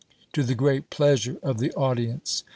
[0.33, 2.43] to the great pleasure of the audience.